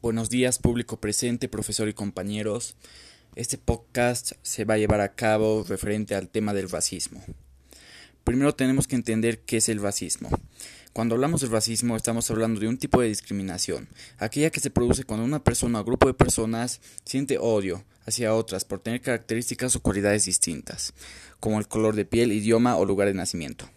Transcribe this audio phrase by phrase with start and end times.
[0.00, 2.76] Buenos días, público presente, profesor y compañeros.
[3.34, 7.20] Este podcast se va a llevar a cabo referente al tema del racismo.
[8.22, 10.30] Primero tenemos que entender qué es el racismo.
[10.92, 15.02] Cuando hablamos del racismo estamos hablando de un tipo de discriminación, aquella que se produce
[15.02, 19.82] cuando una persona o grupo de personas siente odio hacia otras por tener características o
[19.82, 20.94] cualidades distintas,
[21.40, 23.68] como el color de piel, idioma o lugar de nacimiento.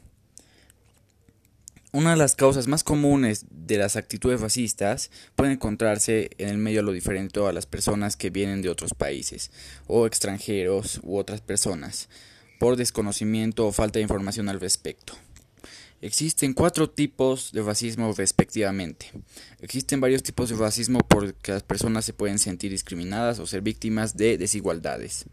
[1.94, 6.80] Una de las causas más comunes de las actitudes racistas puede encontrarse en el medio
[6.80, 9.52] a lo diferente a las personas que vienen de otros países,
[9.88, 12.08] o extranjeros u otras personas,
[12.62, 15.18] por desconocimiento o falta de información al respecto.
[15.99, 19.12] Existen cuatro tipos de racismo respectivamente.
[19.60, 24.16] Existen varios tipos de racismo porque las personas se pueden sentir discriminadas o ser víctimas
[24.16, 25.26] de desigualdades.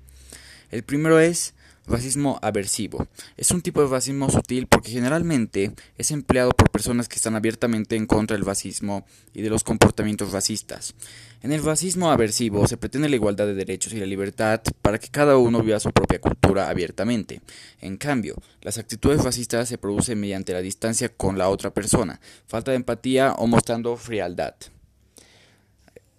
[0.73, 1.55] El primero es
[1.89, 3.09] Racismo aversivo.
[3.39, 7.97] Es un tipo de racismo sutil porque generalmente es empleado por personas que están abiertamente
[7.97, 10.95] en contra del racismo y de los comportamientos racistas.
[11.43, 15.09] En el racismo aversivo se pretende la igualdad de derechos y la libertad para que
[15.09, 17.41] cada uno viva su propia cultura abiertamente.
[17.81, 22.73] En cambio, las actitudes racistas se producen mediante la distancia con la otra persona, falta
[22.73, 24.55] de empatía o mostrando frialdad.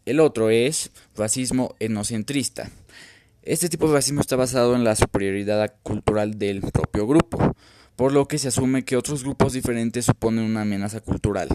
[0.04, 2.72] El otro es racismo etnocentrista.
[3.44, 7.56] Este tipo de racismo está basado en la superioridad cultural del propio grupo,
[7.96, 11.48] por lo que se asume que otros grupos diferentes suponen una amenaza cultural.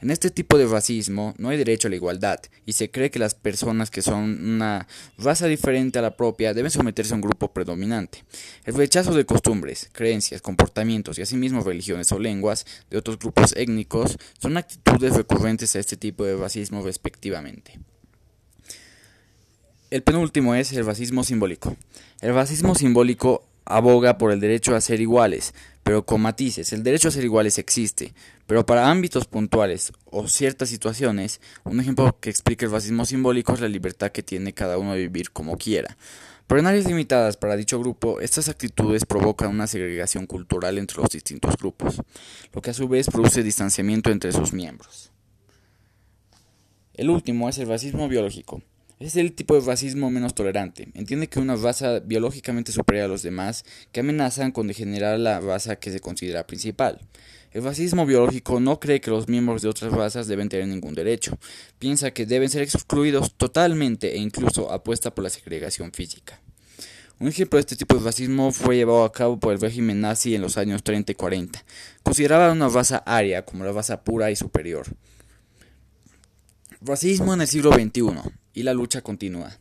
[0.00, 3.20] En este tipo de racismo no hay derecho a la igualdad, y se cree que
[3.20, 7.52] las personas que son una raza diferente a la propia deben someterse a un grupo
[7.52, 8.24] predominante.
[8.64, 14.18] El rechazo de costumbres, creencias, comportamientos y asimismo religiones o lenguas de otros grupos étnicos
[14.40, 17.78] son actitudes recurrentes a este tipo de racismo respectivamente.
[19.90, 21.76] El penúltimo es el racismo simbólico.
[22.20, 26.72] El racismo simbólico aboga por el derecho a ser iguales, pero con matices.
[26.72, 28.14] El derecho a ser iguales existe,
[28.46, 33.60] pero para ámbitos puntuales o ciertas situaciones, un ejemplo que explica el racismo simbólico es
[33.60, 35.96] la libertad que tiene cada uno de vivir como quiera.
[36.46, 41.10] Pero en áreas limitadas para dicho grupo, estas actitudes provocan una segregación cultural entre los
[41.10, 42.00] distintos grupos,
[42.52, 45.10] lo que a su vez produce distanciamiento entre sus miembros.
[46.94, 48.62] El último es el racismo biológico.
[49.00, 50.88] Es el tipo de racismo menos tolerante.
[50.92, 55.76] Entiende que una raza biológicamente superior a los demás que amenazan con degenerar la raza
[55.76, 57.00] que se considera principal.
[57.52, 61.38] El racismo biológico no cree que los miembros de otras razas deben tener ningún derecho.
[61.78, 66.38] Piensa que deben ser excluidos totalmente e incluso apuesta por la segregación física.
[67.18, 70.34] Un ejemplo de este tipo de racismo fue llevado a cabo por el régimen nazi
[70.34, 71.64] en los años 30 y 40.
[72.02, 74.84] Consideraba una raza aria como la raza pura y superior.
[76.82, 79.58] Racismo en el siglo XXI y la lucha continúa.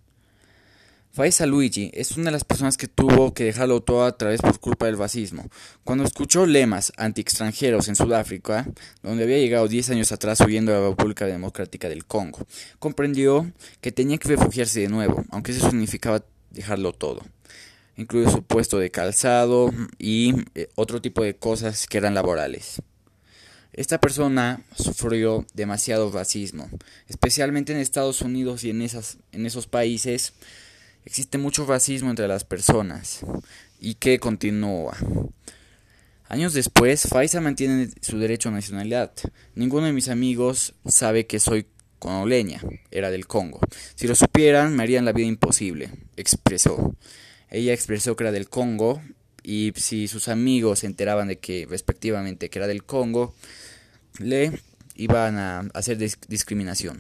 [1.12, 4.60] Faisa Luigi es una de las personas que tuvo que dejarlo todo a través por
[4.60, 5.50] culpa del racismo.
[5.84, 8.68] Cuando escuchó lemas anti-extranjeros en Sudáfrica,
[9.02, 12.40] donde había llegado 10 años atrás huyendo de la República Democrática del Congo,
[12.78, 13.52] comprendió
[13.82, 17.22] que tenía que refugiarse de nuevo, aunque eso significaba dejarlo todo,
[17.98, 22.82] incluido su puesto de calzado y eh, otro tipo de cosas que eran laborales.
[23.74, 26.70] Esta persona sufrió demasiado racismo,
[27.08, 30.34] especialmente en Estados Unidos y en, esas, en esos países
[31.06, 33.22] existe mucho racismo entre las personas
[33.80, 34.98] y que continúa.
[36.28, 39.12] Años después, Faisa mantiene su derecho a nacionalidad.
[39.56, 41.66] Ninguno de mis amigos sabe que soy
[41.98, 43.60] congoleña, era del Congo.
[43.96, 46.96] Si lo supieran, me harían la vida imposible, expresó.
[47.50, 49.02] Ella expresó que era del Congo
[49.44, 53.34] y si sus amigos se enteraban de que respectivamente que era del Congo,
[54.20, 54.60] le
[54.96, 57.00] iban a hacer discriminación,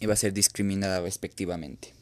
[0.00, 1.92] iba a ser discriminada respectivamente.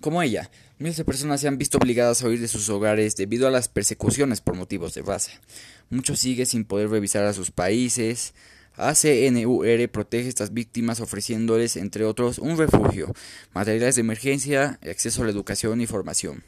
[0.00, 3.48] Como ella, miles de personas se han visto obligadas a huir de sus hogares debido
[3.48, 5.32] a las persecuciones por motivos de raza.
[5.88, 8.34] Muchos siguen sin poder revisar a sus países.
[8.76, 13.14] ACNUR protege a estas víctimas ofreciéndoles, entre otros, un refugio,
[13.54, 16.44] materiales de emergencia, acceso a la educación y formación.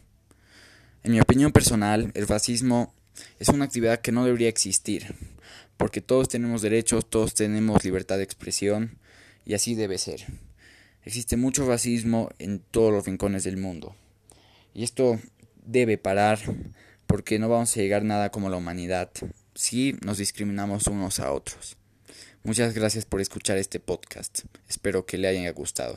[1.09, 2.93] En mi opinión personal, el racismo
[3.39, 5.15] es una actividad que no debería existir,
[5.79, 8.99] porque todos tenemos derechos, todos tenemos libertad de expresión,
[9.47, 10.27] y así debe ser.
[11.05, 13.97] Existe mucho racismo en todos los rincones del mundo,
[14.75, 15.19] y esto
[15.65, 16.41] debe parar,
[17.07, 19.11] porque no vamos a llegar nada como la humanidad
[19.55, 21.79] si nos discriminamos unos a otros.
[22.43, 24.41] Muchas gracias por escuchar este podcast.
[24.69, 25.97] Espero que le haya gustado.